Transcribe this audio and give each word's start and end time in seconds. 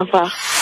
Au. 0.00 0.47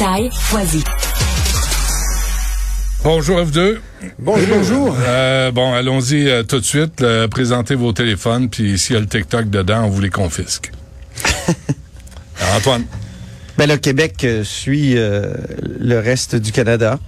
Robitaille. 0.00 0.30
Foisy. 0.32 0.82
Bonjour 3.04 3.38
F2. 3.40 3.76
Bonjour, 4.18 4.46
bonjour. 4.56 4.96
Euh, 4.98 5.50
bon, 5.50 5.74
allons-y 5.74 6.26
euh, 6.28 6.42
tout 6.42 6.58
de 6.58 6.64
suite. 6.64 7.00
là, 7.00 7.28
présentez 7.28 7.74
vos 7.74 7.92
téléphones, 7.92 8.48
puis 8.48 8.78
s'il 8.78 8.94
y 8.94 8.96
a 8.96 9.00
le 9.00 9.06
TikTok 9.06 9.50
dedans, 9.50 9.84
on 9.84 9.88
vous 9.90 10.00
les 10.00 10.08
confisque. 10.08 10.72
Alors, 12.40 12.54
Antoine, 12.56 12.84
Ben, 13.58 13.68
le 13.68 13.76
Québec 13.76 14.24
euh, 14.24 14.42
suit 14.42 14.96
euh, 14.96 15.34
le 15.60 15.98
reste 15.98 16.34
du 16.34 16.50
Canada. 16.50 16.98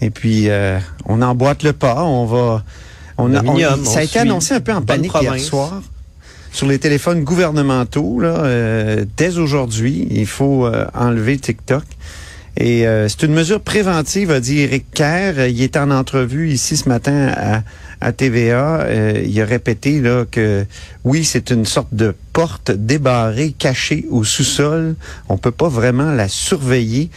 Et 0.00 0.08
puis, 0.08 0.48
euh, 0.48 0.78
on 1.04 1.20
emboîte 1.20 1.62
le 1.62 1.74
pas. 1.74 2.02
On 2.04 2.24
va. 2.24 2.64
On 3.18 3.34
a, 3.34 3.40
on- 3.40 3.52
minimum, 3.52 3.84
ça 3.84 3.98
a 3.98 4.02
on 4.02 4.04
été 4.04 4.18
annoncé 4.18 4.54
un 4.54 4.60
peu 4.60 4.72
en 4.72 4.76
Bonne 4.76 4.86
panique 4.86 5.12
hier 5.12 5.24
province. 5.24 5.44
soir 5.44 5.82
sur 6.52 6.66
les 6.66 6.78
téléphones 6.78 7.22
gouvernementaux. 7.22 8.18
Là, 8.18 8.28
euh, 8.44 9.04
dès 9.18 9.36
aujourd'hui, 9.36 10.08
il 10.10 10.26
faut 10.26 10.64
euh, 10.66 10.86
enlever 10.94 11.38
TikTok. 11.38 11.84
Et 12.56 12.86
euh, 12.86 13.08
c'est 13.08 13.22
une 13.22 13.32
mesure 13.32 13.60
préventive, 13.60 14.30
a 14.30 14.40
dit 14.40 14.60
Eric 14.60 14.86
Kerr. 14.92 15.48
Il 15.48 15.62
est 15.62 15.76
en 15.76 15.90
entrevue 15.90 16.50
ici 16.50 16.76
ce 16.76 16.88
matin 16.88 17.62
à, 18.00 18.12
TVA. 18.12 18.80
Euh, 18.80 19.22
il 19.24 19.40
a 19.40 19.44
répété 19.44 20.00
là 20.00 20.24
que 20.30 20.66
oui, 21.04 21.24
c'est 21.24 21.50
une 21.50 21.64
sorte 21.64 21.94
de 21.94 22.14
porte 22.32 22.70
débarrée, 22.70 23.54
cachée 23.56 24.06
au 24.10 24.24
sous-sol. 24.24 24.96
On 25.28 25.38
peut 25.38 25.50
pas 25.50 25.68
vraiment 25.68 26.12
la 26.12 26.28
surveiller. 26.28 27.10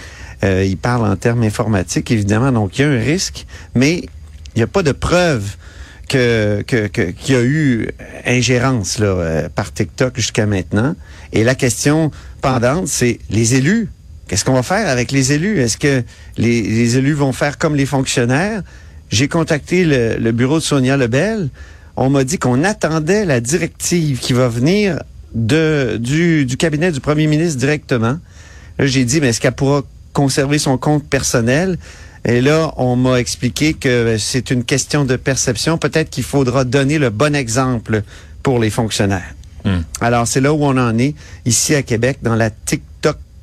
Euh, 0.44 0.64
il 0.66 0.78
parle 0.78 1.08
en 1.08 1.16
termes 1.16 1.44
informatiques, 1.44 2.12
évidemment. 2.12 2.52
Donc, 2.52 2.78
il 2.78 2.82
y 2.82 2.86
a 2.86 2.90
un 2.90 3.00
risque, 3.00 3.46
mais 3.76 4.00
il 4.56 4.58
n'y 4.58 4.64
a 4.64 4.68
pas 4.68 4.84
de 4.84 4.92
preuve 4.92 5.56
qu'il 6.08 6.20
y 7.30 7.36
a 7.36 7.42
eu 7.42 7.90
ingérence 8.26 8.98
euh, 9.00 9.50
par 9.50 9.74
TikTok 9.74 10.16
jusqu'à 10.16 10.46
maintenant. 10.46 10.96
Et 11.32 11.44
la 11.44 11.56
question 11.56 12.12
pendante, 12.42 12.88
c'est 12.88 13.20
les 13.30 13.56
élus. 13.56 13.90
Qu'est-ce 14.28 14.46
qu'on 14.46 14.54
va 14.54 14.64
faire 14.64 14.88
avec 14.88 15.12
les 15.12 15.34
élus? 15.34 15.60
Est-ce 15.60 15.78
que 15.78 16.04
les, 16.38 16.62
les 16.62 16.98
élus 16.98 17.14
vont 17.14 17.34
faire 17.34 17.58
comme 17.58 17.76
les 17.76 17.86
fonctionnaires? 17.86 18.62
J'ai 19.10 19.28
contacté 19.28 19.86
le, 19.86 20.16
le 20.18 20.32
bureau 20.32 20.60
de 20.60 20.64
Sonia 20.64 20.98
Lebel. 20.98 21.50
On 21.96 22.10
m'a 22.10 22.24
dit 22.24 22.40
qu'on 22.40 22.64
attendait 22.64 23.26
la 23.26 23.40
directive 23.42 24.20
qui 24.20 24.34
va 24.34 24.48
venir 24.48 25.00
de, 25.36 25.98
du, 26.00 26.46
du 26.46 26.58
cabinet 26.58 26.92
du 26.92 27.00
premier 27.00 27.28
ministre 27.28 27.60
directement. 27.60 28.18
Là, 28.80 28.86
j'ai 28.86 29.06
dit, 29.06 29.22
mais 29.22 29.28
est-ce 29.28 29.42
qu'elle 29.42 29.54
pourra 29.54 29.84
conserver 30.14 30.58
son 30.58 30.78
compte 30.78 31.08
personnel? 31.08 31.78
Et 32.26 32.42
là, 32.42 32.74
on 32.78 32.96
m'a 32.96 33.20
expliqué 33.20 33.74
que 33.74 34.16
c'est 34.18 34.50
une 34.50 34.64
question 34.64 35.06
de 35.06 35.16
perception. 35.18 35.78
Peut-être 35.78 36.10
qu'il 36.10 36.24
faudra 36.24 36.64
donner 36.64 36.98
le 36.98 37.10
bon 37.10 37.36
exemple 37.36 38.04
pour 38.42 38.60
les 38.60 38.70
fonctionnaires. 38.70 39.36
Hmm. 39.66 39.82
Alors, 40.02 40.28
c'est 40.28 40.42
là 40.42 40.54
où 40.54 40.64
on 40.64 40.78
en 40.78 40.98
est, 40.98 41.16
ici 41.46 41.76
à 41.76 41.84
Québec, 41.84 42.20
dans 42.24 42.36
la 42.36 42.50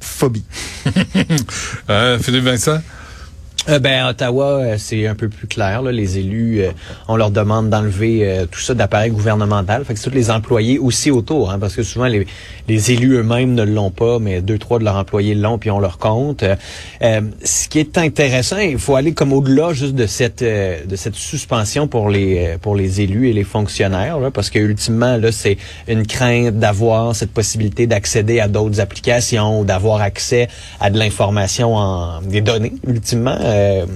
TikTok-phobie. 0.01 0.45
euh, 1.91 2.19
Philippe 2.19 2.45
Vincent, 2.45 2.81
Euh, 3.69 3.79
ben, 3.79 4.07
Ottawa, 4.07 4.47
euh, 4.47 4.75
c'est 4.79 5.07
un 5.07 5.15
peu 5.15 5.29
plus 5.29 5.47
clair. 5.47 5.83
Là. 5.83 5.93
Les 5.93 6.19
élus, 6.19 6.63
euh, 6.63 6.71
on 7.09 7.17
leur 7.17 7.31
demande 7.31 7.69
d'enlever 7.69 8.21
euh, 8.23 8.47
tout 8.51 8.61
ça 8.61 8.75
d'appareil 8.75 9.11
gouvernemental. 9.11 9.85
Fait 9.85 9.93
que 9.93 10.01
c'est 10.01 10.09
tous 10.09 10.17
les 10.17 10.31
employés 10.31 10.79
aussi 10.79 11.11
autour, 11.11 11.51
hein, 11.51 11.59
parce 11.59 11.77
que 11.77 11.83
souvent 11.83 12.07
les, 12.07 12.27
élus 12.69 13.17
eux-mêmes 13.17 13.55
ne 13.55 13.63
l'ont 13.63 13.91
pas, 13.91 14.19
mais 14.19 14.41
deux, 14.41 14.57
trois 14.57 14.79
de 14.79 14.85
leurs 14.85 14.97
employés 14.97 15.35
l'ont, 15.35 15.59
puis 15.59 15.71
on 15.71 15.79
leur 15.79 15.99
compte. 15.99 16.45
Ce 17.03 17.69
qui 17.69 17.79
est 17.81 17.99
intéressant, 17.99 18.59
il 18.59 18.79
faut 18.79 18.95
aller 18.95 19.13
comme 19.13 19.33
au-delà 19.33 19.73
juste 19.73 19.95
de 19.95 20.07
cette 20.07 20.43
de 20.43 20.97
cette 20.97 21.17
suspension 21.17 21.89
pour 21.89 22.09
les 22.09 22.57
pour 22.63 22.77
les 22.77 23.01
élus 23.01 23.29
et 23.29 23.33
les 23.33 23.45
fonctionnaires, 23.45 24.21
là, 24.21 24.31
parce 24.31 24.51
que 24.51 24.59
ultimement 24.59 25.17
là, 25.17 25.33
c'est 25.33 25.59
une 25.89 26.07
crainte 26.07 26.59
d'avoir 26.59 27.15
cette 27.17 27.33
possibilité 27.33 27.87
d'accéder 27.87 28.39
à 28.39 28.47
d'autres 28.47 28.81
applications 28.81 29.61
ou 29.61 29.65
d'avoir 29.65 30.01
accès 30.01 30.49
à 30.79 30.91
de 30.91 30.99
l'information 30.99 31.75
en 31.75 32.23
des 32.23 32.41
données 32.41 32.75
ultimement 32.87 33.37
euh, 33.51 33.87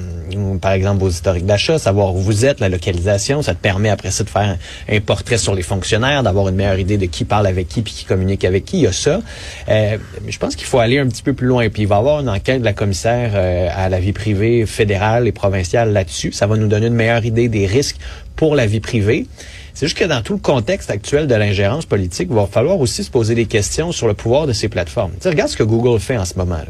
par 0.61 0.73
exemple 0.73 1.01
vos 1.01 1.09
historiques 1.09 1.47
d'achat 1.47 1.79
savoir 1.79 2.15
où 2.15 2.19
vous 2.19 2.45
êtes 2.45 2.61
la 2.61 2.69
localisation 2.69 3.43
ça 3.43 3.55
te 3.55 3.61
permet 3.61 3.89
après 3.89 4.11
ça 4.11 4.25
de 4.25 4.31
faire 4.31 4.59
un, 4.89 5.01
portrait 5.01 5.39
sur 5.39 5.55
les 5.55 5.63
fonctionnaires 5.63 6.23
d'avoir 6.23 6.49
une 6.49 6.57
meilleure 6.57 6.79
idée 6.79 6.97
de 6.97 7.07
qui 7.07 7.25
parle 7.25 7.47
avec 7.47 7.69
qui 7.69 7.83
puis 7.83 7.93
qui 7.93 8.05
communique 8.05 8.45
avec 8.45 8.65
qui. 8.65 8.79
Il 8.79 8.83
y 8.83 8.87
a 8.87 8.93
ça. 8.93 9.21
Euh, 9.69 9.99
je 10.27 10.39
pense 10.39 10.57
qu'il 10.57 10.67
faut 10.67 10.79
aller 10.79 10.99
un 10.99 11.07
petit 11.07 11.23
peu 11.23 11.33
plus 11.33 11.47
loin. 11.47 11.69
Puis 11.69 11.83
il 11.83 11.89
va 11.89 11.97
y 11.97 11.99
avoir 11.99 12.21
une 12.21 12.29
enquête 12.29 12.61
de 12.61 12.65
la 12.65 12.73
commissaire 12.73 13.33
euh, 13.35 13.69
à 13.75 13.89
la 13.89 14.01
vie 14.01 14.13
privée 14.13 14.67
fédérale 14.67 15.29
et 15.29 15.33
provinciale 15.33 15.93
là-dessus. 15.93 16.33
Ça 16.33 16.47
va 16.47 16.57
nous 16.57 16.69
donner 16.69 16.87
une 16.87 16.95
meilleure 16.95 17.25
idée 17.25 17.49
des 17.49 17.67
risques 17.67 17.97
pour 18.37 18.55
la 18.55 18.67
vie 18.67 18.81
privée 18.81 19.27
c'est 19.75 19.87
juste 19.87 19.99
que 19.99 20.05
dans 20.05 20.23
tout 20.23 20.35
le 20.35 20.39
contexte 20.39 20.91
actuel 20.91 21.27
de 21.27 21.35
l'ingérence 21.35 21.85
politique, 21.85 22.29
il 22.31 22.37
va 22.37 22.47
falloir 22.47 22.79
aussi 22.79 23.03
se 23.03 23.11
poser 23.11 23.35
des 23.35 23.47
questions 23.47 23.91
sur 23.91 24.07
le 24.07 24.15
pouvoir 24.15 24.47
de 24.47 24.53
ces 24.53 24.69
plateformes. 24.69 25.11
Tu 25.15 25.23
sais, 25.23 25.31
regarde 25.31 25.51
ce 25.51 25.57
que 25.57 25.65
Google 25.65 25.99
fait 25.99 26.17
en 26.17 26.25
ce 26.25 26.35
moment. 26.39 26.57
là. 26.57 26.67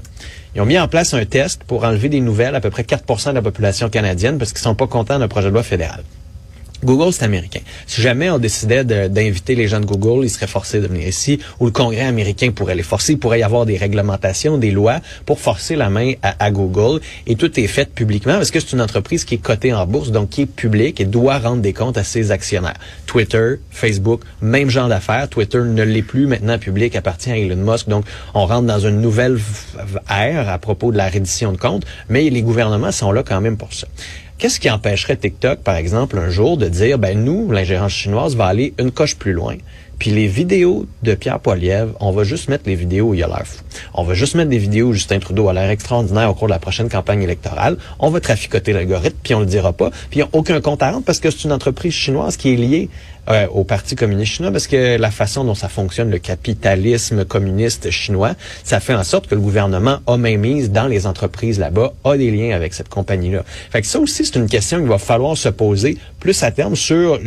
Ils 0.54 0.62
ont 0.62 0.66
mis 0.66 0.78
en 0.78 0.88
place 0.88 1.12
un 1.12 1.24
test 1.24 1.64
pour 1.64 1.84
enlever 1.84 2.08
des 2.08 2.20
nouvelles 2.20 2.54
à 2.54 2.60
peu 2.60 2.70
près 2.70 2.82
4% 2.82 3.30
de 3.30 3.34
la 3.34 3.42
population 3.42 3.90
canadienne 3.90 4.38
parce 4.38 4.52
qu'ils 4.52 4.62
sont 4.62 4.74
pas 4.74 4.86
contents 4.86 5.18
d'un 5.18 5.28
projet 5.28 5.48
de 5.48 5.52
loi 5.52 5.62
fédéral. 5.62 6.02
Google, 6.84 7.12
c'est 7.12 7.24
américain. 7.24 7.60
Si 7.86 8.02
jamais 8.02 8.30
on 8.30 8.38
décidait 8.38 8.84
d'inviter 8.84 9.54
les 9.54 9.68
gens 9.68 9.80
de 9.80 9.86
Google, 9.86 10.24
ils 10.24 10.30
seraient 10.30 10.46
forcés 10.46 10.80
de 10.80 10.86
venir 10.86 11.06
ici, 11.06 11.38
ou 11.60 11.66
le 11.66 11.70
Congrès 11.70 12.02
américain 12.02 12.50
pourrait 12.50 12.74
les 12.74 12.82
forcer. 12.82 13.12
Il 13.12 13.18
pourrait 13.18 13.40
y 13.40 13.42
avoir 13.42 13.66
des 13.66 13.76
réglementations, 13.76 14.58
des 14.58 14.70
lois 14.70 15.00
pour 15.26 15.40
forcer 15.40 15.76
la 15.76 15.90
main 15.90 16.12
à, 16.22 16.50
Google. 16.50 17.00
Et 17.26 17.36
tout 17.36 17.58
est 17.58 17.66
fait 17.66 17.92
publiquement 17.92 18.34
parce 18.34 18.50
que 18.50 18.60
c'est 18.60 18.72
une 18.72 18.80
entreprise 18.80 19.24
qui 19.24 19.36
est 19.36 19.38
cotée 19.38 19.72
en 19.72 19.86
bourse, 19.86 20.10
donc 20.10 20.30
qui 20.30 20.42
est 20.42 20.46
publique 20.46 21.00
et 21.00 21.04
doit 21.04 21.38
rendre 21.38 21.62
des 21.62 21.72
comptes 21.72 21.98
à 21.98 22.04
ses 22.04 22.30
actionnaires. 22.30 22.78
Twitter, 23.06 23.56
Facebook, 23.70 24.22
même 24.40 24.70
genre 24.70 24.88
d'affaires. 24.88 25.28
Twitter 25.28 25.58
ne 25.58 25.82
l'est 25.82 26.02
plus 26.02 26.26
maintenant 26.26 26.58
public, 26.58 26.96
appartient 26.96 27.30
à 27.30 27.38
Elon 27.38 27.56
Musk. 27.56 27.88
Donc, 27.88 28.04
on 28.34 28.46
rentre 28.46 28.66
dans 28.66 28.80
une 28.80 29.00
nouvelle 29.00 29.38
ère 30.10 30.48
à 30.48 30.58
propos 30.58 30.92
de 30.92 30.96
la 30.96 31.08
reddition 31.08 31.52
de 31.52 31.56
comptes, 31.56 31.84
mais 32.08 32.28
les 32.30 32.42
gouvernements 32.42 32.92
sont 32.92 33.12
là 33.12 33.22
quand 33.22 33.40
même 33.40 33.56
pour 33.56 33.72
ça. 33.72 33.86
Qu'est-ce 34.36 34.58
qui 34.58 34.68
empêcherait 34.68 35.16
TikTok, 35.16 35.60
par 35.60 35.76
exemple, 35.76 36.18
un 36.18 36.28
jour 36.28 36.56
de 36.56 36.68
dire, 36.68 36.98
ben 36.98 37.22
nous, 37.22 37.50
l'ingérence 37.52 37.92
chinoise 37.92 38.34
va 38.34 38.46
aller 38.46 38.74
une 38.78 38.90
coche 38.90 39.16
plus 39.16 39.32
loin? 39.32 39.56
Puis 39.98 40.10
les 40.10 40.26
vidéos 40.26 40.86
de 41.02 41.14
Pierre 41.14 41.40
Poilievre, 41.40 41.94
on 42.00 42.12
va 42.12 42.24
juste 42.24 42.48
mettre 42.48 42.64
les 42.66 42.74
vidéos 42.74 43.08
où 43.08 43.14
il 43.14 43.22
a 43.22 43.26
l'air 43.26 43.46
fou. 43.46 43.62
On 43.94 44.04
va 44.04 44.14
juste 44.14 44.34
mettre 44.34 44.50
des 44.50 44.58
vidéos 44.58 44.88
où 44.88 44.92
Justin 44.92 45.18
Trudeau 45.18 45.48
a 45.48 45.52
l'air 45.52 45.70
extraordinaire 45.70 46.30
au 46.30 46.34
cours 46.34 46.48
de 46.48 46.52
la 46.52 46.58
prochaine 46.58 46.88
campagne 46.88 47.22
électorale. 47.22 47.76
On 47.98 48.10
va 48.10 48.20
traficoter 48.20 48.72
l'algorithme, 48.72 49.16
puis 49.22 49.34
on 49.34 49.40
le 49.40 49.46
dira 49.46 49.72
pas. 49.72 49.90
Puis 49.90 50.06
il 50.14 50.16
n'y 50.18 50.22
a 50.22 50.28
aucun 50.32 50.60
compte 50.60 50.82
à 50.82 50.90
rendre 50.90 51.04
parce 51.04 51.20
que 51.20 51.30
c'est 51.30 51.44
une 51.44 51.52
entreprise 51.52 51.92
chinoise 51.92 52.36
qui 52.36 52.52
est 52.52 52.56
liée 52.56 52.88
euh, 53.28 53.46
au 53.48 53.64
Parti 53.64 53.96
communiste 53.96 54.34
chinois 54.34 54.52
parce 54.52 54.66
que 54.66 54.98
la 54.98 55.10
façon 55.10 55.44
dont 55.44 55.54
ça 55.54 55.68
fonctionne, 55.68 56.10
le 56.10 56.18
capitalisme 56.18 57.24
communiste 57.24 57.90
chinois, 57.90 58.34
ça 58.64 58.80
fait 58.80 58.94
en 58.94 59.04
sorte 59.04 59.28
que 59.28 59.34
le 59.34 59.40
gouvernement 59.40 60.00
a 60.06 60.18
même 60.18 60.40
mise 60.40 60.70
dans 60.70 60.86
les 60.86 61.06
entreprises 61.06 61.58
là-bas, 61.58 61.94
a 62.04 62.16
des 62.18 62.30
liens 62.30 62.54
avec 62.54 62.74
cette 62.74 62.90
compagnie-là. 62.90 63.44
Fait 63.70 63.80
que 63.80 63.86
ça 63.86 63.98
aussi, 63.98 64.26
c'est 64.26 64.36
une 64.36 64.48
question 64.48 64.78
qu'il 64.78 64.88
va 64.88 64.98
falloir 64.98 65.36
se 65.36 65.48
poser 65.48 65.96
plus 66.20 66.42
à 66.42 66.50
terme 66.50 66.76
sur 66.76 67.18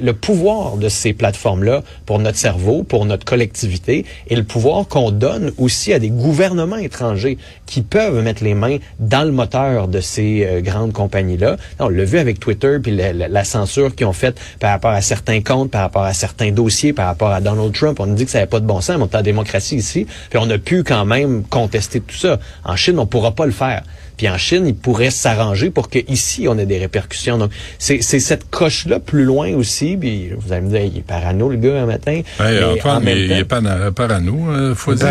le 0.00 0.12
pouvoir 0.12 0.76
de 0.76 0.88
ces 0.88 1.12
plateformes-là 1.12 1.82
pour 2.06 2.18
notre 2.18 2.38
cerveau, 2.38 2.82
pour 2.82 3.04
notre 3.04 3.24
collectivité, 3.24 4.04
et 4.28 4.36
le 4.36 4.44
pouvoir 4.44 4.88
qu'on 4.88 5.10
donne 5.10 5.52
aussi 5.58 5.92
à 5.92 5.98
des 5.98 6.10
gouvernements 6.10 6.76
étrangers 6.76 7.38
qui 7.66 7.82
peuvent 7.82 8.22
mettre 8.22 8.44
les 8.44 8.54
mains 8.54 8.78
dans 8.98 9.24
le 9.24 9.32
moteur 9.32 9.88
de 9.88 10.00
ces 10.00 10.44
euh, 10.44 10.60
grandes 10.60 10.92
compagnies-là. 10.92 11.56
On 11.78 11.88
l'a 11.88 12.04
vu 12.04 12.18
avec 12.18 12.38
Twitter, 12.40 12.78
puis 12.82 12.92
la 12.94 13.44
censure 13.44 13.94
qu'ils 13.94 14.06
ont 14.06 14.12
faite 14.12 14.40
par 14.60 14.70
rapport 14.70 14.90
à 14.90 15.00
certains 15.00 15.40
comptes, 15.40 15.70
par 15.70 15.82
rapport 15.82 16.04
à 16.04 16.12
certains 16.12 16.52
dossiers, 16.52 16.92
par 16.92 17.06
rapport 17.06 17.30
à 17.30 17.40
Donald 17.40 17.72
Trump. 17.72 17.98
On 18.00 18.06
nous 18.06 18.14
dit 18.14 18.24
que 18.24 18.30
ça 18.30 18.38
n'avait 18.38 18.50
pas 18.50 18.60
de 18.60 18.66
bon 18.66 18.80
sens, 18.80 18.96
mais 18.96 19.04
on 19.04 19.08
est 19.08 19.16
en 19.16 19.22
démocratie 19.22 19.76
ici, 19.76 20.06
puis 20.30 20.38
on 20.42 20.48
a 20.50 20.58
pu 20.58 20.84
quand 20.84 21.04
même 21.04 21.44
contester 21.44 22.00
tout 22.00 22.16
ça. 22.16 22.38
En 22.64 22.76
Chine, 22.76 22.98
on 22.98 23.06
pourra 23.06 23.32
pas 23.32 23.46
le 23.46 23.52
faire. 23.52 23.82
Puis 24.16 24.28
en 24.28 24.38
Chine, 24.38 24.66
ils 24.66 24.74
pourraient 24.74 25.10
s'arranger 25.10 25.70
pour 25.70 25.88
que 25.88 25.98
ici 26.08 26.46
on 26.48 26.58
ait 26.58 26.66
des 26.66 26.78
répercussions. 26.78 27.38
Donc 27.38 27.50
c'est 27.78 28.00
cette 28.02 28.48
coche 28.50 28.86
là 28.86 29.00
plus 29.00 29.24
loin 29.24 29.52
aussi. 29.54 29.96
Puis 29.96 30.30
vous 30.38 30.52
allez 30.52 30.62
me 30.62 30.70
dire, 30.70 30.82
il 30.84 30.98
est 30.98 31.02
parano 31.06 31.48
le 31.48 31.56
gars 31.56 31.82
un 31.82 31.86
matin. 31.86 32.12
Hey, 32.12 32.24
Mais 32.38 32.64
en 32.64 32.72
Antoine, 32.72 33.04
même 33.04 33.18
il, 33.18 33.32
est 33.32 33.44
pana- 33.44 33.90
parano, 33.92 34.50
euh, 34.50 34.74
faut 34.74 34.94
dire. 34.94 35.08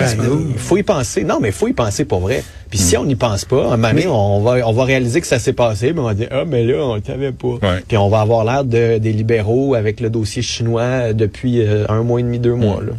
il 0.53 0.57
faut 0.59 0.77
y 0.77 0.83
penser. 0.83 1.24
Non, 1.24 1.39
mais 1.42 1.50
il 1.50 1.53
faut 1.53 1.68
y 1.68 1.74
penser 1.74 2.06
pour 2.06 2.19
vrai. 2.21 2.44
Puis 2.69 2.80
si 2.80 2.95
on 2.95 3.03
n'y 3.03 3.15
pense 3.15 3.44
pas, 3.44 3.65
un 3.74 3.77
moment 3.77 3.89
donné, 3.89 4.07
on 4.07 4.42
va, 4.42 4.65
on 4.65 4.71
va 4.71 4.83
réaliser 4.86 5.19
que 5.19 5.27
ça 5.27 5.39
s'est 5.39 5.51
passé, 5.51 5.92
mais 5.92 6.00
on 6.00 6.03
va 6.06 6.13
dire, 6.13 6.30
ah, 6.31 6.45
mais 6.48 6.63
là, 6.63 6.75
on 6.77 6.95
le 6.95 7.01
savait 7.06 7.33
pas. 7.33 7.48
Ouais. 7.62 7.83
Puis 7.86 7.98
on 7.98 8.07
va 8.07 8.21
avoir 8.21 8.45
l'air 8.45 8.63
de, 8.63 8.98
des 8.98 9.12
libéraux 9.12 9.75
avec 9.75 10.00
le 10.00 10.09
dossier 10.09 10.42
chinois 10.42 11.12
depuis 11.12 11.62
euh, 11.62 11.86
un 11.89 12.01
mois 12.03 12.21
et 12.21 12.24
demi, 12.24 12.39
deux 12.39 12.56
mois. 12.56 12.80
Là. 12.81 12.92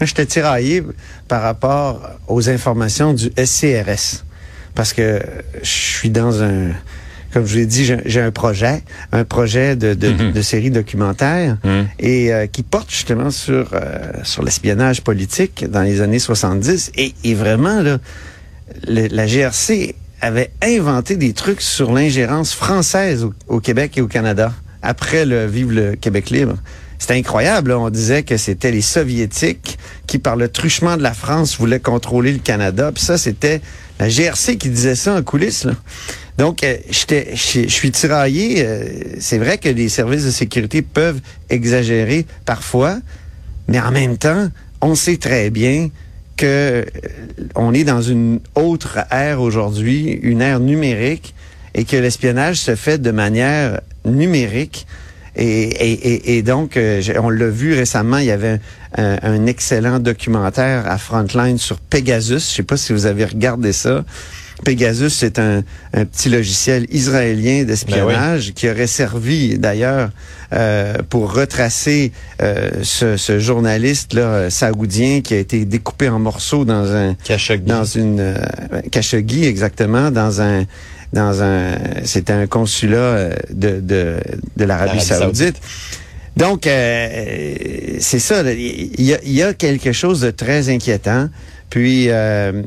Moi, 0.00 0.06
J'étais 0.06 0.24
tiraillé 0.24 0.82
par 1.28 1.42
rapport 1.42 2.00
aux 2.26 2.48
informations 2.48 3.12
du 3.12 3.30
SCRS. 3.36 4.24
Parce 4.74 4.92
que 4.92 5.20
je 5.62 5.68
suis 5.68 6.10
dans 6.10 6.42
un, 6.42 6.70
comme 7.32 7.44
je 7.46 7.52
vous 7.52 7.58
l'ai 7.58 7.66
dit, 7.66 7.84
j'ai 8.04 8.20
un 8.20 8.30
projet, 8.30 8.82
un 9.12 9.24
projet 9.24 9.76
de, 9.76 9.94
de, 9.94 10.08
Mhm. 10.10 10.32
de 10.32 10.42
série 10.42 10.70
documentaire 10.70 11.58
Mhm. 11.64 11.86
et 11.98 12.32
euh, 12.32 12.46
qui 12.46 12.62
porte 12.62 12.90
justement 12.90 13.30
sur 13.30 13.70
euh, 13.74 14.12
sur 14.24 14.42
l'espionnage 14.42 15.02
politique 15.02 15.64
dans 15.70 15.82
les 15.82 16.00
années 16.00 16.18
70 16.18 16.92
et, 16.96 17.14
et 17.24 17.34
vraiment 17.34 17.82
là, 17.82 17.98
le- 18.88 19.08
la 19.08 19.26
GRC 19.26 19.94
avait 20.20 20.50
inventé 20.62 21.16
des 21.16 21.32
trucs 21.32 21.60
sur 21.60 21.92
l'ingérence 21.92 22.54
française 22.54 23.24
au, 23.24 23.34
au 23.48 23.60
Québec 23.60 23.98
et 23.98 24.00
au 24.00 24.06
Canada 24.08 24.52
après 24.82 25.24
le 25.26 25.46
Vive 25.46 25.72
le 25.72 25.96
Québec 25.96 26.30
libre. 26.30 26.56
C'était 26.98 27.14
incroyable. 27.14 27.70
là. 27.70 27.80
On 27.80 27.90
disait 27.90 28.22
que 28.22 28.36
c'était 28.36 28.70
les 28.70 28.80
Soviétiques 28.80 29.76
qui, 30.06 30.18
par 30.20 30.36
le 30.36 30.48
truchement 30.48 30.96
de 30.96 31.02
la 31.02 31.12
France, 31.14 31.58
voulaient 31.58 31.80
contrôler 31.80 32.30
le 32.32 32.38
Canada. 32.38 32.92
Puis 32.94 33.02
ça, 33.02 33.18
c'était 33.18 33.60
la 34.02 34.08
GRC 34.08 34.56
qui 34.58 34.68
disait 34.68 34.96
ça 34.96 35.14
en 35.14 35.22
coulisses. 35.22 35.68
Donc, 36.36 36.64
euh, 36.64 36.76
je 36.90 37.68
suis 37.68 37.90
tiraillé. 37.92 38.56
euh, 38.58 38.84
C'est 39.20 39.38
vrai 39.38 39.58
que 39.58 39.68
les 39.68 39.88
services 39.88 40.24
de 40.24 40.32
sécurité 40.32 40.82
peuvent 40.82 41.20
exagérer 41.50 42.26
parfois, 42.44 42.98
mais 43.68 43.78
en 43.78 43.92
même 43.92 44.18
temps, 44.18 44.48
on 44.80 44.96
sait 44.96 45.18
très 45.18 45.50
bien 45.50 45.90
que 46.36 46.46
euh, 46.46 46.84
on 47.54 47.72
est 47.72 47.84
dans 47.84 48.02
une 48.02 48.40
autre 48.56 48.98
ère 49.12 49.40
aujourd'hui, 49.40 50.18
une 50.22 50.40
ère 50.40 50.58
numérique, 50.58 51.32
et 51.74 51.84
que 51.84 51.96
l'espionnage 51.96 52.56
se 52.56 52.74
fait 52.74 52.98
de 53.00 53.12
manière 53.12 53.80
numérique. 54.04 54.86
Et, 55.36 55.62
et, 55.62 55.92
et, 55.92 56.36
et 56.38 56.42
donc, 56.42 56.76
euh, 56.76 57.02
on 57.22 57.30
l'a 57.30 57.48
vu 57.48 57.74
récemment, 57.74 58.18
il 58.18 58.26
y 58.26 58.30
avait 58.30 58.60
un, 58.96 59.16
un 59.22 59.46
excellent 59.46 59.98
documentaire 59.98 60.86
à 60.86 60.98
Frontline 60.98 61.58
sur 61.58 61.78
Pegasus. 61.78 62.50
Je 62.50 62.56
sais 62.56 62.62
pas 62.62 62.76
si 62.76 62.92
vous 62.92 63.06
avez 63.06 63.24
regardé 63.24 63.72
ça. 63.72 64.04
Pegasus, 64.64 65.08
c'est 65.10 65.38
un, 65.40 65.62
un 65.92 66.04
petit 66.04 66.28
logiciel 66.28 66.86
israélien 66.90 67.64
d'espionnage 67.64 68.52
qui 68.54 68.68
aurait 68.70 68.86
servi 68.86 69.58
d'ailleurs 69.58 70.10
euh, 70.52 70.94
pour 71.08 71.32
retracer 71.34 72.12
euh, 72.42 72.70
ce, 72.82 73.16
ce 73.16 73.40
journaliste 73.40 74.12
là 74.14 74.20
euh, 74.20 74.50
saoudien 74.50 75.20
qui 75.20 75.34
a 75.34 75.38
été 75.38 75.64
découpé 75.64 76.08
en 76.10 76.20
morceaux 76.20 76.64
dans 76.64 76.92
un 76.94 77.14
Khashoggi. 77.24 77.64
dans 77.64 77.84
une 77.84 78.20
euh, 78.20 78.34
Khashoggi 78.92 79.46
exactement 79.46 80.12
dans 80.12 80.40
un 80.42 80.64
dans 81.12 81.42
un 81.42 81.76
c'était 82.04 82.32
un 82.32 82.46
consulat 82.46 82.96
euh, 82.96 83.34
de 83.50 83.80
de, 83.80 84.16
de 84.56 84.64
l'Arabie 84.64 85.00
Saoudite. 85.00 85.60
Donc 86.36 86.66
euh, 86.66 87.54
c'est 88.00 88.18
ça, 88.18 88.42
il 88.50 89.00
y 89.00 89.16
y 89.24 89.42
a 89.42 89.52
quelque 89.52 89.92
chose 89.92 90.20
de 90.20 90.30
très 90.30 90.70
inquiétant. 90.70 91.28
Puis 91.68 92.06
euh, 92.08 92.62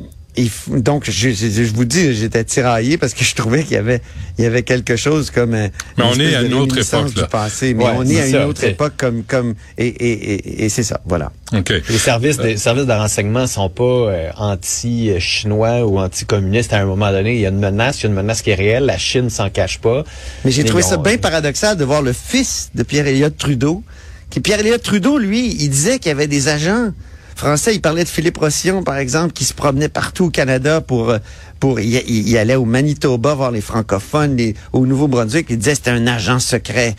donc 0.68 1.04
je, 1.10 1.30
je, 1.30 1.48
je 1.48 1.72
vous 1.74 1.84
dis 1.84 2.14
j'étais 2.14 2.44
tiraillé 2.44 2.98
parce 2.98 3.14
que 3.14 3.24
je 3.24 3.34
trouvais 3.34 3.62
qu'il 3.62 3.72
y 3.72 3.76
avait 3.76 4.02
il 4.38 4.44
y 4.44 4.46
avait 4.46 4.62
quelque 4.62 4.96
chose 4.96 5.30
comme 5.30 5.54
euh, 5.54 5.68
Mais 5.96 6.04
on 6.04 6.14
est 6.20 6.34
à 6.34 6.42
de 6.42 6.46
une 6.48 6.54
autre 6.54 6.76
époque, 6.78 7.14
là. 7.16 7.22
du 7.22 7.28
passé, 7.28 7.72
mais 7.74 7.84
Ouais, 7.84 7.90
on 7.96 8.04
est 8.06 8.20
à 8.20 8.26
une 8.26 8.32
ça, 8.32 8.46
autre 8.48 8.64
époque 8.64 8.92
comme 8.98 9.22
comme 9.22 9.54
et 9.78 9.86
et, 9.86 10.32
et, 10.34 10.64
et 10.64 10.68
c'est 10.68 10.82
ça, 10.82 11.00
voilà. 11.06 11.32
OK. 11.56 11.72
Les 11.88 11.98
services, 11.98 12.36
de, 12.38 12.56
services 12.56 12.86
de 12.86 12.92
renseignement 12.92 13.46
sont 13.46 13.70
pas 13.70 13.82
euh, 13.84 14.30
anti-chinois 14.36 15.86
ou 15.86 15.98
anti-communistes 15.98 16.72
à 16.72 16.78
un 16.78 16.86
moment 16.86 17.10
donné. 17.10 17.34
Il 17.34 17.40
y 17.40 17.46
a 17.46 17.50
une 17.50 17.58
menace, 17.60 18.00
il 18.00 18.02
y 18.04 18.06
a 18.06 18.08
une 18.10 18.14
menace 18.16 18.42
qui 18.42 18.50
est 18.50 18.54
réelle. 18.54 18.84
La 18.86 18.98
Chine 18.98 19.30
s'en 19.30 19.48
cache 19.50 19.78
pas. 19.78 20.04
Mais 20.44 20.50
j'ai 20.50 20.64
trouvé 20.64 20.82
ça 20.82 20.98
ont- 20.98 21.02
bien 21.02 21.18
paradoxal 21.18 21.76
de 21.76 21.84
voir 21.84 22.02
le 22.02 22.12
fils 22.12 22.70
de 22.74 22.82
Pierre-Éliott 22.82 23.36
Trudeau. 23.36 23.82
Qui 24.30 24.40
Pierre-Éliott 24.40 24.82
Trudeau, 24.82 25.18
lui, 25.18 25.46
il 25.60 25.68
disait 25.70 25.98
qu'il 26.00 26.08
y 26.08 26.12
avait 26.12 26.26
des 26.26 26.48
agents 26.48 26.90
français. 27.36 27.74
Il 27.74 27.80
parlait 27.80 28.04
de 28.04 28.08
Philippe 28.08 28.38
Rossillon, 28.38 28.82
par 28.82 28.96
exemple, 28.98 29.32
qui 29.32 29.44
se 29.44 29.54
promenait 29.54 29.88
partout 29.88 30.26
au 30.26 30.30
Canada 30.30 30.80
pour 30.80 31.10
euh, 31.10 31.18
pour 31.60 31.80
il, 31.80 32.36
allait 32.36 32.54
au 32.56 32.66
Manitoba 32.66 33.32
voir 33.34 33.50
les 33.50 33.62
francophones, 33.62 34.36
les- 34.36 34.54
au 34.74 34.84
Nouveau-Brunswick. 34.86 35.46
Il 35.48 35.56
disait 35.58 35.74
c'était 35.74 35.90
un 35.90 36.06
agent 36.06 36.38
secret 36.38 36.94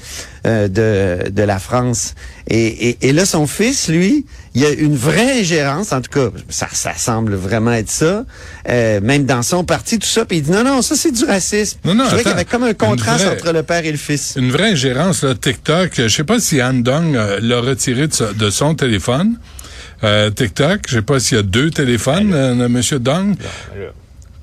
euh, 0.47 0.67
de 0.67 1.29
de 1.29 1.43
la 1.43 1.59
France. 1.59 2.15
Et, 2.47 2.89
et, 2.89 2.97
et 3.09 3.13
là, 3.13 3.25
son 3.25 3.45
fils, 3.45 3.87
lui, 3.87 4.25
il 4.55 4.61
y 4.61 4.65
a 4.65 4.69
une 4.71 4.95
vraie 4.95 5.41
ingérence. 5.41 5.91
En 5.91 6.01
tout 6.01 6.09
cas, 6.09 6.29
ça 6.49 6.67
ça 6.71 6.93
semble 6.95 7.35
vraiment 7.35 7.73
être 7.73 7.91
ça. 7.91 8.25
Euh, 8.67 8.99
même 9.01 9.25
dans 9.25 9.43
son 9.43 9.63
parti, 9.63 9.99
tout 9.99 10.07
ça. 10.07 10.25
Puis 10.25 10.37
il 10.37 10.43
dit 10.43 10.51
non 10.51 10.63
non, 10.63 10.81
ça 10.81 10.95
c'est 10.95 11.11
du 11.11 11.25
racisme. 11.25 11.77
Non, 11.85 11.93
non, 11.93 12.05
Je 12.09 12.15
qu'il 12.17 12.27
y 12.27 12.31
avait 12.31 12.45
comme 12.45 12.63
un 12.63 12.73
contraste 12.73 13.25
vraie- 13.25 13.33
entre 13.35 13.51
le 13.53 13.61
père 13.63 13.85
et 13.85 13.91
le 13.91 13.97
fils. 13.97 14.33
Une 14.37 14.51
vraie 14.51 14.71
ingérence, 14.71 15.23
là, 15.23 15.35
TikTok. 15.35 15.91
Je 15.97 16.07
sais 16.07 16.23
pas 16.23 16.39
si 16.39 16.61
Han 16.63 16.73
Dong 16.75 17.15
euh, 17.15 17.39
l'a 17.41 17.59
retiré 17.61 18.07
de 18.07 18.49
son 18.49 18.73
téléphone. 18.73 19.37
Euh, 20.03 20.29
TikTok, 20.29 20.81
je 20.87 20.95
sais 20.95 21.01
pas 21.01 21.19
s'il 21.19 21.37
y 21.37 21.39
a 21.39 21.43
deux 21.43 21.71
téléphones, 21.71 22.33
euh, 22.33 22.69
Monsieur 22.69 22.99
Dong. 22.99 23.35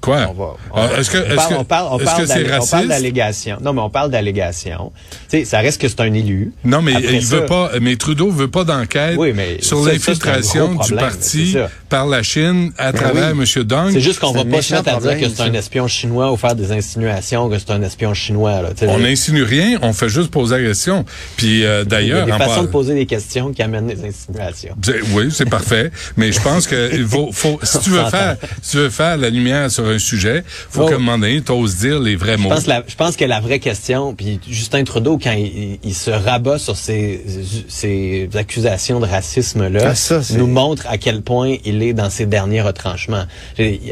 Quoi? 0.04 0.26
On 0.30 0.32
va- 0.34 0.54
on 0.72 0.76
Ah, 0.76 0.86
va- 0.88 0.98
Est-ce 1.00 1.10
que, 1.10 1.16
on 1.18 1.20
est-ce 1.24 1.34
parle- 1.34 1.48
que, 1.48 1.54
on 1.60 1.64
parle, 1.64 1.88
on 1.90 1.96
est-ce 1.96 2.04
parle 2.04 2.20
que 2.20 2.26
c'est 2.26 2.34
d'allé- 2.34 2.44
on 2.46 2.48
parle 2.50 2.60
raciste? 2.70 2.88
d'allégations. 2.88 3.56
Non, 3.62 3.72
mais 3.72 3.80
on 3.80 3.88
parle 3.90 4.10
d'allégations. 4.10 4.92
Tu 5.30 5.38
sais, 5.38 5.44
ça 5.46 5.58
reste 5.60 5.80
que 5.80 5.88
c'est 5.88 6.00
un 6.00 6.12
élu. 6.12 6.52
Non, 6.64 6.82
mais 6.82 6.94
Après 6.94 7.14
il 7.14 7.22
ça- 7.24 7.36
veut 7.36 7.46
pas, 7.46 7.70
mais 7.80 7.96
Trudeau 7.96 8.30
veut 8.30 8.48
pas 8.48 8.64
d'enquête 8.64 9.16
Oui, 9.18 9.32
mais 9.34 9.62
sur 9.62 9.82
ça- 9.82 9.92
l'infiltration 9.92 10.74
du 10.74 10.94
parti 10.94 11.56
par 11.88 12.06
la 12.06 12.22
Chine 12.22 12.72
à 12.78 12.92
travers 12.92 13.30
oui. 13.32 13.38
Monsieur 13.38 13.64
Dong. 13.64 13.90
C'est 13.92 14.00
juste 14.00 14.18
qu'on 14.20 14.32
va 14.32 14.44
pas 14.44 14.60
se 14.62 14.74
mettre 14.74 14.88
à 14.94 15.00
dire 15.00 15.18
que 15.18 15.28
c'est 15.34 15.42
un 15.42 15.54
espion 15.54 15.88
chinois 15.88 16.30
ou 16.32 16.36
faire 16.36 16.54
des 16.54 16.70
insinuations 16.72 17.48
que 17.48 17.58
c'est 17.58 17.70
un 17.70 17.82
espion 17.82 18.12
chinois. 18.14 18.60
Là, 18.62 18.70
On 18.88 18.98
il 18.98 19.04
n'insinue 19.04 19.42
rien, 19.42 19.78
on 19.82 19.92
fait 19.92 20.08
juste 20.08 20.30
poser 20.30 20.58
la 20.58 20.68
question. 20.68 21.04
Puis 21.36 21.64
euh, 21.64 21.78
y 21.78 21.80
a 21.80 21.84
d'ailleurs, 21.84 22.26
des 22.26 22.32
façons 22.32 22.44
par- 22.54 22.62
de 22.62 22.66
poser 22.68 22.94
des 22.94 23.06
questions 23.06 23.52
qui 23.52 23.62
amènent 23.62 23.86
des 23.86 24.04
insinuations. 24.04 24.74
C'est- 24.82 25.00
Oui, 25.12 25.28
c'est 25.30 25.48
parfait. 25.48 25.90
Mais 26.16 26.32
je 26.32 26.40
pense 26.40 26.66
que 26.66 26.90
il 26.94 27.06
faut, 27.06 27.30
faut- 27.32 27.58
si 27.62 27.78
tu 27.80 27.90
veux 27.90 28.04
faire, 28.06 28.36
si 28.62 28.72
tu 28.72 28.76
veux 28.78 28.90
faire 28.90 29.16
la 29.16 29.30
lumière 29.30 29.70
sur 29.70 29.93
un 29.94 29.98
sujet, 29.98 30.44
faut 30.46 30.82
Oh. 30.82 30.88
qu'à 30.88 30.96
un 30.96 30.98
moment 30.98 31.18
donné, 31.18 31.40
t'oses 31.40 31.76
dire 31.76 32.00
les 32.00 32.16
vrais 32.16 32.36
Je 32.36 32.42
mots. 32.42 32.48
pense, 32.50 32.66
la- 32.66 32.82
je 32.86 32.94
pense 32.94 33.16
que 33.16 33.24
la 33.24 33.40
vraie 33.40 33.58
question, 33.60 34.14
puis 34.14 34.40
Justin 34.48 34.84
Trudeau, 34.84 35.18
quand 35.22 35.32
il, 35.34 35.94
se 35.94 36.10
rabat 36.10 36.58
sur 36.58 36.76
ces, 36.76 37.24
ces 37.68 38.28
accusations 38.34 39.00
de 39.00 39.06
racisme-là, 39.06 39.92
Ah, 40.10 40.20
nous 40.36 40.46
montre 40.46 40.86
à 40.88 40.98
quel 40.98 41.22
point 41.22 41.56
il 41.64 41.82
est 41.82 41.92
dans 41.92 42.10
ses 42.10 42.26
derniers 42.26 42.62
retranchements. 42.62 43.24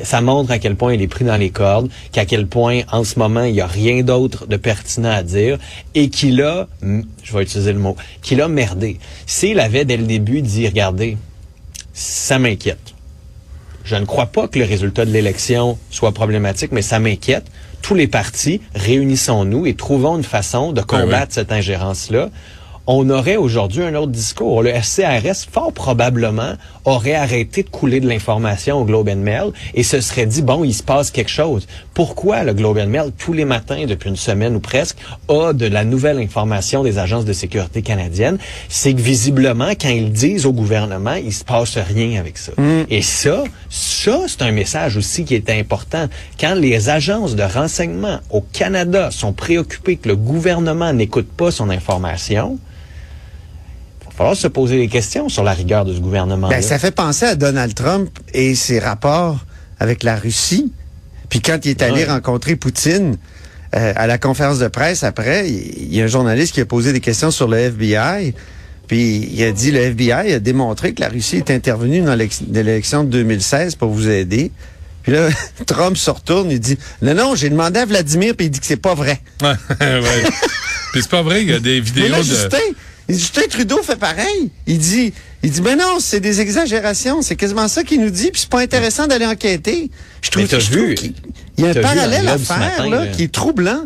Ça 0.04 0.20
montre 0.20 0.50
à 0.50 0.58
quel 0.58 0.76
point 0.76 0.94
il 0.94 1.02
est 1.02 1.06
pris 1.08 1.24
dans 1.24 1.36
les 1.36 1.50
cordes, 1.50 1.88
qu'à 2.12 2.24
quel 2.26 2.46
point, 2.46 2.80
en 2.90 3.04
ce 3.04 3.18
moment, 3.18 3.44
il 3.44 3.52
n'y 3.52 3.60
a 3.60 3.66
rien 3.66 4.02
d'autre 4.02 4.46
de 4.46 4.56
pertinent 4.56 5.10
à 5.12 5.22
dire, 5.22 5.58
et 5.94 6.08
qu'il 6.10 6.42
a, 6.42 6.68
je 6.82 7.32
vais 7.36 7.42
utiliser 7.42 7.72
le 7.72 7.78
mot, 7.78 7.96
qu'il 8.22 8.40
a 8.40 8.48
merdé. 8.48 8.98
S'il 9.26 9.60
avait, 9.60 9.84
dès 9.84 9.96
le 9.96 10.04
début, 10.04 10.42
dit, 10.42 10.66
regardez, 10.66 11.16
ça 11.92 12.38
m'inquiète. 12.38 12.78
Je 13.84 13.96
ne 13.96 14.04
crois 14.04 14.26
pas 14.26 14.48
que 14.48 14.58
le 14.58 14.64
résultat 14.64 15.04
de 15.04 15.10
l'élection 15.10 15.78
soit 15.90 16.12
problématique, 16.12 16.72
mais 16.72 16.82
ça 16.82 16.98
m'inquiète. 16.98 17.44
Tous 17.82 17.94
les 17.94 18.06
partis, 18.06 18.60
réunissons-nous 18.74 19.66
et 19.66 19.74
trouvons 19.74 20.16
une 20.16 20.24
façon 20.24 20.72
de 20.72 20.82
combattre 20.82 21.28
oui. 21.28 21.34
cette 21.34 21.52
ingérence-là. 21.52 22.30
On 22.88 23.08
aurait 23.10 23.36
aujourd'hui 23.36 23.84
un 23.84 23.94
autre 23.94 24.10
discours. 24.10 24.64
Le 24.64 24.72
SCRS, 24.74 25.46
fort 25.48 25.72
probablement, 25.72 26.54
aurait 26.84 27.14
arrêté 27.14 27.62
de 27.62 27.68
couler 27.68 28.00
de 28.00 28.08
l'information 28.08 28.80
au 28.80 28.84
Globe 28.84 29.08
and 29.08 29.16
Mail 29.16 29.52
et 29.74 29.84
se 29.84 30.00
serait 30.00 30.26
dit, 30.26 30.42
bon, 30.42 30.64
il 30.64 30.74
se 30.74 30.82
passe 30.82 31.12
quelque 31.12 31.30
chose. 31.30 31.68
Pourquoi 31.94 32.42
le 32.42 32.54
Globe 32.54 32.78
and 32.78 32.88
Mail, 32.88 33.12
tous 33.16 33.34
les 33.34 33.44
matins, 33.44 33.84
depuis 33.86 34.10
une 34.10 34.16
semaine 34.16 34.56
ou 34.56 34.60
presque, 34.60 34.96
a 35.28 35.52
de 35.52 35.66
la 35.66 35.84
nouvelle 35.84 36.18
information 36.18 36.82
des 36.82 36.98
agences 36.98 37.24
de 37.24 37.32
sécurité 37.32 37.82
canadiennes? 37.82 38.38
C'est 38.68 38.94
que 38.94 39.00
visiblement, 39.00 39.70
quand 39.80 39.90
ils 39.90 40.10
disent 40.10 40.44
au 40.44 40.52
gouvernement, 40.52 41.14
il 41.14 41.32
se 41.32 41.44
passe 41.44 41.78
rien 41.78 42.18
avec 42.18 42.36
ça. 42.36 42.50
Et 42.90 43.02
ça, 43.02 43.44
ça, 43.70 44.22
c'est 44.26 44.42
un 44.42 44.50
message 44.50 44.96
aussi 44.96 45.24
qui 45.24 45.36
est 45.36 45.50
important. 45.50 46.08
Quand 46.40 46.54
les 46.54 46.88
agences 46.88 47.36
de 47.36 47.44
renseignement 47.44 48.18
au 48.30 48.40
Canada 48.40 49.12
sont 49.12 49.32
préoccupées 49.32 49.98
que 49.98 50.08
le 50.08 50.16
gouvernement 50.16 50.92
n'écoute 50.92 51.28
pas 51.28 51.52
son 51.52 51.70
information, 51.70 52.58
va 54.12 54.16
falloir 54.18 54.36
se 54.36 54.48
poser 54.48 54.76
des 54.78 54.88
questions 54.88 55.28
sur 55.28 55.42
la 55.42 55.52
rigueur 55.52 55.84
de 55.84 55.94
ce 55.94 56.00
gouvernement. 56.00 56.48
Ben, 56.48 56.62
ça 56.62 56.78
fait 56.78 56.90
penser 56.94 57.24
à 57.26 57.34
Donald 57.34 57.74
Trump 57.74 58.10
et 58.34 58.54
ses 58.54 58.78
rapports 58.78 59.38
avec 59.80 60.02
la 60.02 60.16
Russie. 60.16 60.72
Puis 61.28 61.40
quand 61.40 61.58
il 61.64 61.70
est 61.70 61.82
allé 61.82 62.02
Ouais. 62.04 62.10
rencontrer 62.10 62.56
Poutine 62.56 63.16
euh, 63.74 63.92
à 63.96 64.06
la 64.06 64.18
conférence 64.18 64.58
de 64.58 64.68
presse 64.68 65.02
après, 65.02 65.48
il 65.48 65.94
y 65.94 66.00
a 66.00 66.04
un 66.04 66.08
journaliste 66.08 66.52
qui 66.54 66.60
a 66.60 66.66
posé 66.66 66.92
des 66.92 67.00
questions 67.00 67.30
sur 67.30 67.48
le 67.48 67.56
FBI. 67.56 68.34
Puis 68.86 69.30
il 69.32 69.42
a 69.44 69.52
dit 69.52 69.70
le 69.70 69.80
FBI 69.80 70.34
a 70.34 70.38
démontré 70.40 70.92
que 70.92 71.00
la 71.00 71.08
Russie 71.08 71.36
est 71.38 71.50
intervenue 71.50 72.02
dans 72.02 72.14
l'élection 72.14 73.04
de 73.04 73.08
2016 73.10 73.76
pour 73.76 73.88
vous 73.90 74.08
aider. 74.10 74.50
Puis 75.02 75.12
là, 75.12 75.30
Trump 75.66 75.96
se 75.96 76.10
retourne, 76.10 76.50
il 76.50 76.60
dit 76.60 76.76
non 77.00 77.14
non, 77.14 77.34
j'ai 77.34 77.48
demandé 77.48 77.80
à 77.80 77.86
Vladimir 77.86 78.34
puis 78.36 78.46
il 78.46 78.50
dit 78.50 78.60
que 78.60 78.66
c'est 78.66 78.76
pas 78.76 78.94
vrai. 78.94 79.20
Ouais. 79.42 79.54
ouais. 79.80 80.22
Puis 80.92 81.00
c'est 81.00 81.10
pas 81.10 81.22
vrai, 81.22 81.42
il 81.42 81.48
y 81.50 81.54
a 81.54 81.58
des 81.60 81.76
Mais 81.80 81.80
vidéos 81.80 82.08
là, 82.08 82.18
de. 82.18 82.22
Justin, 82.24 82.58
Justin 83.08 83.42
Trudeau 83.50 83.82
fait 83.82 83.96
pareil. 83.96 84.50
Il 84.66 84.78
dit, 84.78 85.12
il 85.42 85.50
dit, 85.50 85.60
ben 85.60 85.76
non, 85.78 85.98
c'est 86.00 86.20
des 86.20 86.40
exagérations. 86.40 87.20
C'est 87.22 87.36
quasiment 87.36 87.68
ça 87.68 87.84
qu'il 87.84 88.00
nous 88.00 88.10
dit, 88.10 88.30
puis 88.30 88.40
c'est 88.42 88.48
pas 88.50 88.60
intéressant 88.60 89.06
d'aller 89.06 89.26
enquêter. 89.26 89.90
Je 90.22 90.30
trouve, 90.30 90.42
Mais 90.44 90.60
je 90.60 90.70
vu- 90.70 90.94
il 91.58 91.64
y 91.64 91.66
a 91.66 91.70
un 91.70 91.74
parallèle 91.74 92.28
à 92.28 92.38
faire, 92.38 92.58
matin, 92.58 92.88
là, 92.88 93.04
là. 93.04 93.06
qui 93.08 93.24
est 93.24 93.32
troublant. 93.32 93.84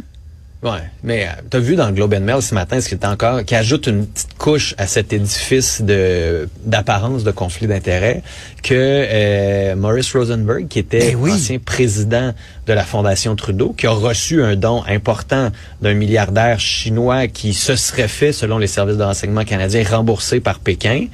Ouais, 0.67 0.83
mais 1.05 1.27
euh, 1.29 1.31
t'as 1.49 1.61
vu 1.61 1.77
dans 1.77 1.87
le 1.87 1.93
Globe 1.93 2.13
and 2.15 2.23
Mail 2.23 2.43
ce 2.43 2.53
matin 2.53 2.81
ce 2.81 2.89
qui 2.89 2.97
est 2.97 3.05
encore, 3.05 3.45
qui 3.45 3.55
ajoute 3.55 3.87
une 3.87 4.05
petite 4.05 4.37
couche 4.37 4.75
à 4.79 4.89
cet 4.89 5.13
édifice 5.13 5.81
de 5.81 6.49
d'apparence 6.65 7.23
de 7.23 7.31
conflit 7.31 7.69
d'intérêts 7.69 8.23
que 8.65 8.75
euh, 8.75 9.77
Maurice 9.77 10.13
Rosenberg, 10.13 10.67
qui 10.67 10.81
était 10.81 11.13
Ben 11.13 11.17
oui. 11.21 11.31
ancien 11.31 11.61
président 11.61 12.35
de 12.67 12.73
la 12.73 12.83
Fondation 12.83 13.37
Trudeau, 13.37 13.75
qui 13.79 13.87
a 13.87 13.93
reçu 13.93 14.43
un 14.43 14.57
don 14.57 14.83
important 14.89 15.53
d'un 15.83 15.95
milliardaire 15.95 16.59
chinois 16.59 17.29
qui 17.29 17.55
se 17.55 17.77
serait 17.77 18.09
fait, 18.09 18.33
selon 18.33 18.59
les 18.59 18.67
services 18.67 18.97
de 18.97 19.05
renseignement 19.05 19.45
canadiens, 19.45 19.85
remboursé 19.89 20.41
par 20.41 20.59
Pékin, 20.59 21.07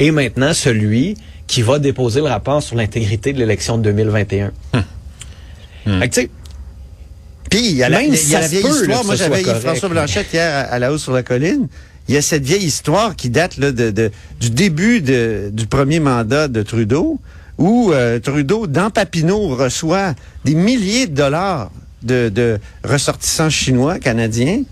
et 0.00 0.10
maintenant 0.10 0.52
celui 0.52 1.16
qui 1.46 1.62
va 1.62 1.78
déposer 1.78 2.20
le 2.20 2.26
rapport 2.26 2.62
sur 2.62 2.76
l'intégrité 2.76 3.32
de 3.32 3.38
l'élection 3.38 3.78
de 3.78 3.84
2021. 3.84 4.52
Fait 5.84 6.08
que, 6.08 6.14
tu 6.14 6.20
sais, 6.20 6.30
Puis, 7.56 7.66
il 7.70 7.76
y 7.76 7.82
a 7.82 7.88
la, 7.88 7.98
Même 8.00 8.08
il 8.08 8.14
y 8.14 8.16
a 8.16 8.18
si 8.18 8.32
la 8.32 8.40
ça 8.42 8.46
se 8.46 8.50
vieille 8.50 8.62
peut, 8.62 8.68
histoire. 8.82 9.04
Moi, 9.04 9.14
j'avais 9.16 9.42
François 9.60 9.88
Blanchette 9.88 10.32
hier 10.32 10.48
à, 10.54 10.60
à 10.72 10.78
la 10.78 10.92
hausse 10.92 11.02
sur 11.02 11.12
la 11.12 11.22
colline. 11.22 11.68
Il 12.08 12.14
y 12.14 12.18
a 12.18 12.22
cette 12.22 12.42
vieille 12.44 12.64
histoire 12.64 13.14
qui 13.14 13.30
date 13.30 13.56
là, 13.58 13.70
de, 13.72 13.90
de- 13.90 14.10
du 14.40 14.50
début 14.50 15.00
de- 15.00 15.50
du 15.52 15.66
premier 15.66 16.00
mandat 16.00 16.48
de 16.48 16.62
Trudeau, 16.62 17.20
où 17.58 17.92
euh, 17.92 18.18
Trudeau, 18.18 18.66
dans 18.66 18.90
Papineau, 18.90 19.48
reçoit 19.54 20.14
des 20.44 20.54
milliers 20.54 21.06
de 21.06 21.14
dollars 21.14 21.70
de, 22.02 22.28
de 22.28 22.58
ressortissants 22.82 23.50
chinois, 23.50 23.98
canadiens. 24.00 24.62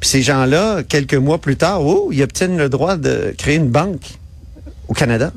Puis 0.00 0.08
ces 0.08 0.22
gens-là, 0.22 0.82
quelques 0.82 1.14
mois 1.14 1.38
plus 1.38 1.56
tard, 1.56 1.82
oh, 1.84 2.08
ils 2.12 2.22
obtiennent 2.22 2.56
le 2.56 2.70
droit 2.70 2.96
de 2.96 3.34
créer 3.36 3.56
une 3.56 3.68
banque 3.68 4.12
au 4.88 4.94
Canada. 4.94 5.32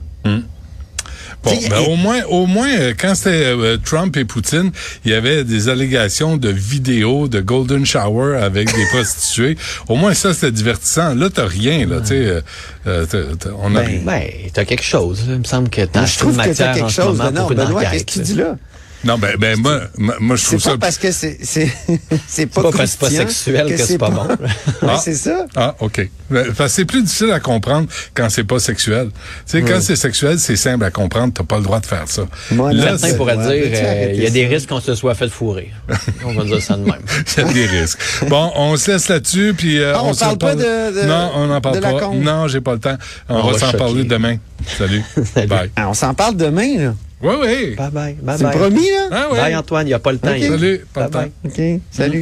Bon, 1.43 1.59
ben, 1.69 1.79
au 1.89 1.95
moins, 1.97 2.21
au 2.29 2.45
moins, 2.45 2.69
euh, 2.69 2.93
quand 2.97 3.15
c'était 3.15 3.43
euh, 3.45 3.77
Trump 3.83 4.15
et 4.17 4.23
Poutine, 4.25 4.71
il 5.05 5.11
y 5.11 5.13
avait 5.13 5.43
des 5.43 5.67
allégations 5.69 6.37
de 6.37 6.49
vidéos 6.49 7.27
de 7.27 7.41
golden 7.41 7.85
shower 7.85 8.37
avec 8.41 8.73
des 8.73 8.85
prostituées. 8.93 9.57
Au 9.89 9.95
moins, 9.95 10.13
ça, 10.13 10.33
c'était 10.33 10.51
divertissant. 10.51 11.13
Là, 11.15 11.29
t'as 11.29 11.45
rien, 11.45 11.85
là, 11.85 11.99
tu 12.01 12.07
sais. 12.07 12.13
euh, 12.15 12.41
euh, 12.87 13.05
t'as- 13.05 13.35
t'as- 13.37 13.55
on 13.61 13.75
a 13.75 13.81
Ben, 13.81 13.87
rien. 13.87 13.99
Ben, 14.05 14.23
t'as 14.53 14.65
quelque 14.65 14.83
chose. 14.83 15.27
là. 15.27 15.33
Il 15.33 15.39
me 15.39 15.43
semble 15.43 15.69
que 15.69 15.81
t'as 15.81 15.99
Moi, 16.01 16.09
je 16.09 16.17
trouve 16.19 16.37
que 16.37 16.53
t'as 16.53 16.73
quelque 16.75 16.89
chose. 16.91 17.17
moment 17.17 17.31
Non, 17.31 17.47
Benoît, 17.47 17.83
qu'est-ce 17.85 18.05
que 18.05 18.11
tu 18.11 18.19
dis 18.19 18.35
là? 18.35 18.55
Non, 19.03 19.17
ben, 19.17 19.35
ben, 19.37 19.59
moi, 19.59 19.81
moi, 19.97 20.15
moi, 20.19 20.35
je 20.37 20.41
C'est 20.43 20.47
trouve 20.57 20.63
pas 20.63 20.69
ça. 20.71 20.77
parce 20.77 20.97
que 20.97 21.11
c'est 21.11 21.37
c'est 21.43 21.69
c'est 22.27 22.45
pas 22.45 22.61
pas 22.63 22.71
parce 22.71 22.95
que 22.95 22.97
c'est 22.97 22.99
pas 22.99 23.09
sexuel 23.09 23.67
que 23.67 23.77
c'est 23.77 23.97
pas 23.97 24.09
bon. 24.09 24.27
Ah. 24.81 24.97
c'est 25.01 25.15
ça. 25.15 25.45
Ah, 25.55 25.75
OK. 25.79 26.07
Ben, 26.29 26.45
c'est 26.67 26.85
plus 26.85 27.03
difficile 27.03 27.31
à 27.31 27.39
comprendre 27.39 27.87
quand 28.13 28.29
c'est 28.29 28.43
pas 28.43 28.59
sexuel. 28.59 29.09
Tu 29.13 29.19
sais, 29.45 29.61
quand 29.61 29.79
c'est 29.81 29.95
sexuel, 29.95 30.39
c'est 30.39 30.55
simple 30.55 30.83
à 30.85 30.91
comprendre. 30.91 31.33
T'as 31.33 31.43
pas 31.43 31.57
le 31.57 31.63
droit 31.63 31.79
de 31.79 31.85
faire 31.85 32.03
ça. 32.07 32.23
Moi, 32.51 32.73
Là, 32.73 32.97
Certains 32.97 33.15
pourraient 33.17 33.37
ouais, 33.37 33.69
dire, 33.69 33.79
euh, 33.83 34.11
il 34.15 34.23
y 34.23 34.27
a 34.27 34.29
des 34.29 34.43
ça? 34.43 34.49
risques 34.49 34.69
qu'on 34.69 34.79
se 34.81 34.95
soit 34.95 35.15
fait 35.15 35.29
fourrer. 35.29 35.71
on 36.25 36.33
va 36.33 36.43
dire 36.45 36.61
ça 36.61 36.75
de 36.75 36.83
même. 36.83 37.01
Il 37.37 37.43
y 37.43 37.49
a 37.49 37.53
des 37.53 37.65
risques. 37.65 37.99
Bon, 38.27 38.51
on 38.55 38.75
se 38.77 38.91
laisse 38.91 39.07
là-dessus, 39.09 39.53
puis 39.57 39.79
euh, 39.79 39.93
Ah, 39.95 40.01
on 40.03 40.13
se 40.13 40.19
parle 40.21 40.37
pas 40.37 40.55
de- 40.55 40.61
de- 40.61 41.07
Non, 41.07 41.31
on 41.35 41.47
n'en 41.47 41.61
parle 41.61 41.79
pas. 41.79 41.91
Non, 42.13 42.47
j'ai 42.47 42.61
pas 42.61 42.73
le 42.73 42.79
temps. 42.79 42.97
On, 43.29 43.35
On 43.35 43.43
va 43.47 43.51
va 43.53 43.59
s'en 43.59 43.77
parler 43.77 44.03
demain. 44.03 44.37
Salut. 44.77 45.03
Salut. 45.33 45.47
Bye. 45.47 45.71
Ah, 45.75 45.89
on 45.89 45.93
s'en 45.93 46.13
parle 46.13 46.35
demain, 46.37 46.77
là. 46.77 46.93
Oui, 47.23 47.33
oui. 47.41 47.75
Bye 47.75 47.89
bye. 47.91 48.13
Bye 48.21 48.35
C'est 48.37 48.43
bye. 48.43 48.57
promis, 48.57 48.89
là? 48.89 49.07
Ah, 49.11 49.27
oui. 49.31 49.37
Bye 49.39 49.55
Antoine, 49.55 49.85
il 49.87 49.89
n'y 49.89 49.93
a 49.93 49.99
pas 49.99 50.11
le 50.11 50.17
temps. 50.19 50.27
Salut. 50.27 50.85
Pas 50.93 51.05
le 51.05 51.09
Bye 51.09 51.11
temps. 51.11 51.31
bye. 51.45 51.75
OK. 51.77 51.81
Salut. 51.89 52.11